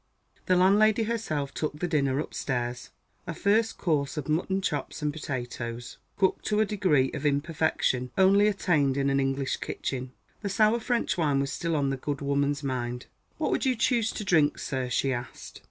The 0.47 0.55
landlady 0.55 1.03
herself 1.03 1.53
took 1.53 1.77
the 1.77 1.87
dinner 1.87 2.17
upstairs 2.17 2.89
a 3.27 3.35
first 3.35 3.77
course 3.77 4.17
of 4.17 4.27
mutton 4.27 4.59
chops 4.59 5.03
and 5.03 5.13
potatoes, 5.13 5.97
cooked 6.17 6.43
to 6.45 6.59
a 6.59 6.65
degree 6.65 7.11
of 7.13 7.23
imperfection 7.23 8.09
only 8.17 8.47
attained 8.47 8.97
in 8.97 9.11
an 9.11 9.19
English 9.19 9.57
kitchen. 9.57 10.11
The 10.41 10.49
sour 10.49 10.79
French 10.79 11.19
wine 11.19 11.39
was 11.39 11.51
still 11.51 11.75
on 11.75 11.91
the 11.91 11.97
good 11.97 12.19
woman's 12.21 12.63
mind. 12.63 13.05
"What 13.37 13.51
would 13.51 13.63
you 13.67 13.75
choose 13.75 14.11
to 14.13 14.23
drink, 14.23 14.57
sir?" 14.57 14.89
she 14.89 15.13
asked. 15.13 15.59